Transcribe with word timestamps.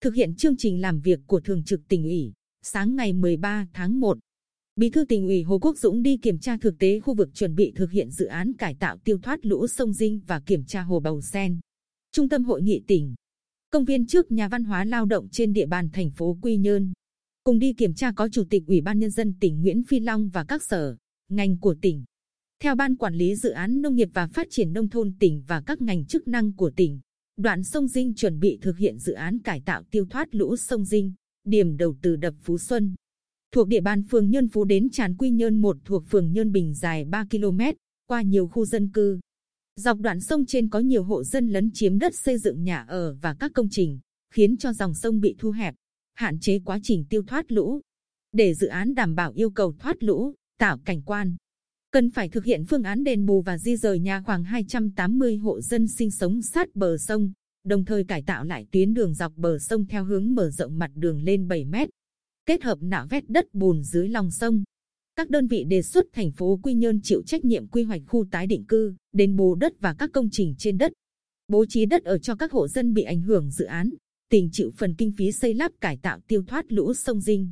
thực 0.00 0.14
hiện 0.14 0.34
chương 0.34 0.56
trình 0.56 0.80
làm 0.80 1.00
việc 1.00 1.20
của 1.26 1.40
Thường 1.40 1.64
trực 1.64 1.80
tỉnh 1.88 2.02
ủy, 2.02 2.32
sáng 2.62 2.96
ngày 2.96 3.12
13 3.12 3.66
tháng 3.72 4.00
1, 4.00 4.18
Bí 4.78 4.90
thư 4.90 5.04
tỉnh 5.04 5.26
ủy 5.26 5.42
Hồ 5.42 5.58
Quốc 5.58 5.78
Dũng 5.78 6.02
đi 6.02 6.16
kiểm 6.16 6.38
tra 6.38 6.56
thực 6.56 6.78
tế 6.78 7.00
khu 7.00 7.14
vực 7.14 7.28
chuẩn 7.34 7.54
bị 7.54 7.72
thực 7.76 7.90
hiện 7.90 8.10
dự 8.10 8.26
án 8.26 8.52
cải 8.52 8.74
tạo 8.74 8.98
tiêu 9.04 9.18
thoát 9.22 9.46
lũ 9.46 9.66
sông 9.66 9.92
Dinh 9.92 10.20
và 10.26 10.40
kiểm 10.40 10.64
tra 10.64 10.82
hồ 10.82 11.00
Bầu 11.00 11.20
Sen. 11.20 11.60
Trung 12.12 12.28
tâm 12.28 12.44
hội 12.44 12.62
nghị 12.62 12.82
tỉnh, 12.86 13.14
công 13.70 13.84
viên 13.84 14.06
trước 14.06 14.32
nhà 14.32 14.48
văn 14.48 14.64
hóa 14.64 14.84
lao 14.84 15.06
động 15.06 15.28
trên 15.32 15.52
địa 15.52 15.66
bàn 15.66 15.88
thành 15.92 16.10
phố 16.10 16.38
Quy 16.42 16.56
Nhơn. 16.56 16.92
Cùng 17.44 17.58
đi 17.58 17.72
kiểm 17.72 17.94
tra 17.94 18.12
có 18.12 18.28
Chủ 18.28 18.44
tịch 18.50 18.62
Ủy 18.66 18.80
ban 18.80 18.98
Nhân 18.98 19.10
dân 19.10 19.34
tỉnh 19.40 19.62
Nguyễn 19.62 19.82
Phi 19.88 20.00
Long 20.00 20.28
và 20.28 20.44
các 20.44 20.62
sở, 20.62 20.96
ngành 21.28 21.58
của 21.58 21.74
tỉnh. 21.82 22.04
Theo 22.62 22.74
Ban 22.74 22.96
Quản 22.96 23.14
lý 23.14 23.36
Dự 23.36 23.50
án 23.50 23.82
Nông 23.82 23.94
nghiệp 23.94 24.08
và 24.14 24.26
Phát 24.26 24.46
triển 24.50 24.72
Nông 24.72 24.88
thôn 24.88 25.12
tỉnh 25.20 25.42
và 25.48 25.62
các 25.66 25.82
ngành 25.82 26.06
chức 26.06 26.28
năng 26.28 26.52
của 26.52 26.70
tỉnh, 26.76 27.00
đoạn 27.38 27.64
sông 27.64 27.88
Dinh 27.88 28.14
chuẩn 28.14 28.40
bị 28.40 28.58
thực 28.62 28.78
hiện 28.78 28.98
dự 28.98 29.12
án 29.12 29.38
cải 29.38 29.60
tạo 29.60 29.82
tiêu 29.90 30.06
thoát 30.10 30.34
lũ 30.34 30.56
sông 30.56 30.84
Dinh, 30.84 31.12
điểm 31.44 31.76
đầu 31.76 31.96
từ 32.02 32.16
đập 32.16 32.34
Phú 32.40 32.58
Xuân. 32.58 32.94
Thuộc 33.52 33.68
địa 33.68 33.80
bàn 33.80 34.02
phường 34.02 34.30
Nhân 34.30 34.48
Phú 34.48 34.64
đến 34.64 34.90
tràn 34.90 35.16
Quy 35.16 35.30
Nhơn 35.30 35.60
1 35.60 35.76
thuộc 35.84 36.04
phường 36.10 36.32
Nhân 36.32 36.52
Bình 36.52 36.74
dài 36.74 37.04
3 37.04 37.24
km, 37.30 37.60
qua 38.06 38.22
nhiều 38.22 38.48
khu 38.48 38.64
dân 38.64 38.90
cư. 38.92 39.20
Dọc 39.76 39.98
đoạn 39.98 40.20
sông 40.20 40.46
trên 40.46 40.68
có 40.68 40.78
nhiều 40.78 41.04
hộ 41.04 41.24
dân 41.24 41.48
lấn 41.48 41.70
chiếm 41.74 41.98
đất 41.98 42.14
xây 42.14 42.38
dựng 42.38 42.64
nhà 42.64 42.84
ở 42.88 43.14
và 43.14 43.34
các 43.40 43.50
công 43.54 43.68
trình, 43.70 43.98
khiến 44.34 44.56
cho 44.56 44.72
dòng 44.72 44.94
sông 44.94 45.20
bị 45.20 45.36
thu 45.38 45.50
hẹp, 45.50 45.74
hạn 46.14 46.38
chế 46.40 46.58
quá 46.64 46.78
trình 46.82 47.04
tiêu 47.10 47.22
thoát 47.26 47.52
lũ. 47.52 47.80
Để 48.32 48.54
dự 48.54 48.66
án 48.66 48.94
đảm 48.94 49.14
bảo 49.14 49.32
yêu 49.32 49.50
cầu 49.50 49.74
thoát 49.78 50.02
lũ, 50.02 50.34
tạo 50.58 50.78
cảnh 50.84 51.02
quan, 51.02 51.36
cần 51.90 52.10
phải 52.10 52.28
thực 52.28 52.44
hiện 52.44 52.64
phương 52.64 52.82
án 52.82 53.04
đền 53.04 53.26
bù 53.26 53.42
và 53.42 53.58
di 53.58 53.76
rời 53.76 54.00
nhà 54.00 54.22
khoảng 54.26 54.44
280 54.44 55.36
hộ 55.36 55.60
dân 55.60 55.88
sinh 55.88 56.10
sống 56.10 56.42
sát 56.42 56.76
bờ 56.76 56.96
sông, 56.98 57.32
đồng 57.64 57.84
thời 57.84 58.04
cải 58.04 58.22
tạo 58.22 58.44
lại 58.44 58.66
tuyến 58.72 58.94
đường 58.94 59.14
dọc 59.14 59.32
bờ 59.36 59.58
sông 59.58 59.86
theo 59.86 60.04
hướng 60.04 60.34
mở 60.34 60.50
rộng 60.50 60.78
mặt 60.78 60.90
đường 60.94 61.22
lên 61.22 61.48
7 61.48 61.64
mét, 61.64 61.88
kết 62.46 62.62
hợp 62.62 62.78
nạo 62.80 63.06
vét 63.10 63.30
đất 63.30 63.54
bùn 63.54 63.82
dưới 63.82 64.08
lòng 64.08 64.30
sông. 64.30 64.64
Các 65.16 65.30
đơn 65.30 65.46
vị 65.46 65.64
đề 65.64 65.82
xuất 65.82 66.04
thành 66.12 66.32
phố 66.32 66.60
Quy 66.62 66.74
Nhơn 66.74 67.00
chịu 67.02 67.22
trách 67.26 67.44
nhiệm 67.44 67.66
quy 67.66 67.82
hoạch 67.82 68.02
khu 68.06 68.24
tái 68.30 68.46
định 68.46 68.64
cư, 68.64 68.94
đền 69.12 69.36
bù 69.36 69.54
đất 69.54 69.72
và 69.80 69.94
các 69.98 70.10
công 70.12 70.28
trình 70.32 70.54
trên 70.58 70.78
đất, 70.78 70.92
bố 71.48 71.64
trí 71.68 71.86
đất 71.86 72.04
ở 72.04 72.18
cho 72.18 72.34
các 72.34 72.52
hộ 72.52 72.68
dân 72.68 72.94
bị 72.94 73.02
ảnh 73.02 73.20
hưởng 73.20 73.50
dự 73.50 73.64
án, 73.64 73.90
tỉnh 74.30 74.48
chịu 74.52 74.70
phần 74.76 74.94
kinh 74.94 75.12
phí 75.18 75.32
xây 75.32 75.54
lắp 75.54 75.72
cải 75.80 75.96
tạo 75.96 76.20
tiêu 76.28 76.42
thoát 76.46 76.72
lũ 76.72 76.94
sông 76.94 77.20
Dinh. 77.20 77.50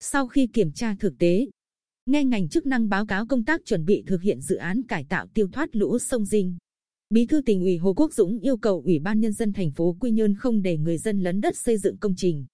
Sau 0.00 0.28
khi 0.28 0.46
kiểm 0.46 0.72
tra 0.72 0.94
thực 1.00 1.18
tế, 1.18 1.46
nghe 2.06 2.24
ngành 2.24 2.48
chức 2.48 2.66
năng 2.66 2.88
báo 2.88 3.06
cáo 3.06 3.26
công 3.26 3.44
tác 3.44 3.60
chuẩn 3.64 3.84
bị 3.84 4.02
thực 4.06 4.22
hiện 4.22 4.40
dự 4.40 4.56
án 4.56 4.82
cải 4.82 5.04
tạo 5.04 5.26
tiêu 5.34 5.48
thoát 5.52 5.76
lũ 5.76 5.98
sông 5.98 6.24
Dinh. 6.24 6.56
Bí 7.10 7.26
thư 7.26 7.40
tỉnh 7.40 7.60
ủy 7.60 7.76
Hồ 7.76 7.94
Quốc 7.94 8.12
Dũng 8.12 8.38
yêu 8.38 8.56
cầu 8.56 8.82
Ủy 8.84 8.98
ban 8.98 9.20
nhân 9.20 9.32
dân 9.32 9.52
thành 9.52 9.70
phố 9.70 9.96
Quy 10.00 10.10
Nhơn 10.10 10.34
không 10.34 10.62
để 10.62 10.76
người 10.78 10.98
dân 10.98 11.20
lấn 11.20 11.40
đất 11.40 11.56
xây 11.56 11.78
dựng 11.78 11.96
công 11.96 12.14
trình, 12.16 12.46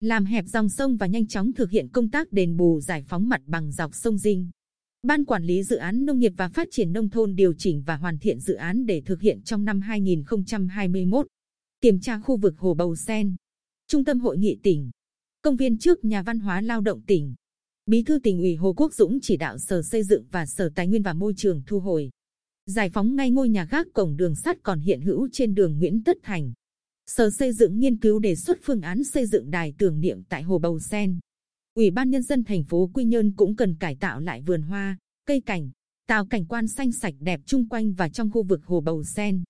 làm 0.00 0.24
hẹp 0.24 0.44
dòng 0.46 0.68
sông 0.68 0.96
và 0.96 1.06
nhanh 1.06 1.26
chóng 1.26 1.52
thực 1.52 1.70
hiện 1.70 1.88
công 1.88 2.10
tác 2.10 2.32
đền 2.32 2.56
bù 2.56 2.80
giải 2.80 3.02
phóng 3.08 3.28
mặt 3.28 3.40
bằng 3.46 3.72
dọc 3.72 3.94
sông 3.94 4.18
Dinh. 4.18 4.50
Ban 5.02 5.24
quản 5.24 5.44
lý 5.44 5.62
dự 5.62 5.76
án 5.76 6.04
nông 6.04 6.18
nghiệp 6.18 6.32
và 6.36 6.48
phát 6.48 6.68
triển 6.70 6.92
nông 6.92 7.10
thôn 7.10 7.34
điều 7.34 7.54
chỉnh 7.58 7.82
và 7.86 7.96
hoàn 7.96 8.18
thiện 8.18 8.40
dự 8.40 8.54
án 8.54 8.86
để 8.86 9.02
thực 9.06 9.20
hiện 9.20 9.42
trong 9.42 9.64
năm 9.64 9.80
2021. 9.80 11.26
Kiểm 11.80 12.00
tra 12.00 12.20
khu 12.20 12.36
vực 12.36 12.58
hồ 12.58 12.74
Bầu 12.74 12.96
Sen, 12.96 13.36
Trung 13.86 14.04
tâm 14.04 14.20
hội 14.20 14.38
nghị 14.38 14.58
tỉnh, 14.62 14.90
công 15.42 15.56
viên 15.56 15.78
trước 15.78 16.04
nhà 16.04 16.22
văn 16.22 16.38
hóa 16.38 16.60
lao 16.60 16.80
động 16.80 17.00
tỉnh. 17.06 17.34
Bí 17.86 18.02
thư 18.02 18.18
tỉnh 18.18 18.38
ủy 18.38 18.54
Hồ 18.54 18.72
Quốc 18.76 18.94
Dũng 18.94 19.18
chỉ 19.22 19.36
đạo 19.36 19.58
Sở 19.58 19.82
Xây 19.82 20.02
dựng 20.02 20.24
và 20.30 20.46
Sở 20.46 20.70
Tài 20.74 20.88
nguyên 20.88 21.02
và 21.02 21.12
Môi 21.12 21.34
trường 21.36 21.62
thu 21.66 21.80
hồi, 21.80 22.10
giải 22.66 22.90
phóng 22.90 23.16
ngay 23.16 23.30
ngôi 23.30 23.48
nhà 23.48 23.64
gác 23.70 23.86
cổng 23.92 24.16
đường 24.16 24.34
sắt 24.34 24.56
còn 24.62 24.80
hiện 24.80 25.00
hữu 25.00 25.28
trên 25.32 25.54
đường 25.54 25.78
Nguyễn 25.78 26.02
Tất 26.04 26.16
Thành. 26.22 26.52
Sở 27.06 27.30
Xây 27.30 27.52
dựng 27.52 27.78
nghiên 27.78 27.96
cứu 27.96 28.18
đề 28.18 28.34
xuất 28.34 28.58
phương 28.62 28.80
án 28.80 29.04
xây 29.04 29.26
dựng 29.26 29.50
đài 29.50 29.74
tưởng 29.78 30.00
niệm 30.00 30.22
tại 30.28 30.42
Hồ 30.42 30.58
Bầu 30.58 30.78
Sen. 30.80 31.18
Ủy 31.74 31.90
ban 31.90 32.10
Nhân 32.10 32.22
dân 32.22 32.44
thành 32.44 32.64
phố 32.64 32.90
Quy 32.94 33.04
Nhơn 33.04 33.32
cũng 33.36 33.56
cần 33.56 33.76
cải 33.80 33.96
tạo 33.96 34.20
lại 34.20 34.42
vườn 34.42 34.62
hoa, 34.62 34.98
cây 35.26 35.40
cảnh, 35.40 35.70
tạo 36.06 36.26
cảnh 36.26 36.46
quan 36.46 36.68
xanh 36.68 36.92
sạch 36.92 37.14
đẹp 37.20 37.40
chung 37.46 37.68
quanh 37.68 37.92
và 37.92 38.08
trong 38.08 38.30
khu 38.30 38.42
vực 38.42 38.64
Hồ 38.64 38.80
Bầu 38.80 39.04
Sen. 39.04 39.42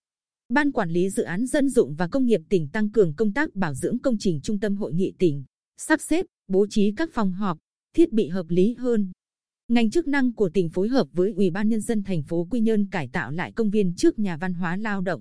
Ban 0.48 0.72
Quản 0.72 0.90
lý 0.90 1.10
Dự 1.10 1.22
án 1.22 1.46
Dân 1.46 1.68
dụng 1.68 1.94
và 1.94 2.08
Công 2.08 2.26
nghiệp 2.26 2.40
tỉnh 2.48 2.68
tăng 2.68 2.90
cường 2.90 3.14
công 3.14 3.32
tác 3.32 3.54
bảo 3.54 3.74
dưỡng 3.74 3.98
công 3.98 4.16
trình 4.18 4.40
trung 4.42 4.60
tâm 4.60 4.76
hội 4.76 4.92
nghị 4.94 5.12
tỉnh, 5.18 5.44
sắp 5.76 6.00
xếp, 6.00 6.26
bố 6.48 6.66
trí 6.70 6.92
các 6.96 7.10
phòng 7.12 7.32
họp, 7.32 7.58
thiết 7.96 8.12
bị 8.12 8.28
hợp 8.28 8.46
lý 8.48 8.74
hơn. 8.78 9.12
Ngành 9.68 9.90
chức 9.90 10.08
năng 10.08 10.32
của 10.32 10.48
tỉnh 10.48 10.68
phối 10.68 10.88
hợp 10.88 11.08
với 11.12 11.32
Ủy 11.32 11.50
ban 11.50 11.68
Nhân 11.68 11.80
dân 11.80 12.02
thành 12.02 12.22
phố 12.22 12.46
Quy 12.50 12.60
Nhơn 12.60 12.86
cải 12.86 13.08
tạo 13.08 13.30
lại 13.30 13.52
công 13.52 13.70
viên 13.70 13.94
trước 13.94 14.18
nhà 14.18 14.36
văn 14.36 14.54
hóa 14.54 14.76
lao 14.76 15.00
động. 15.00 15.20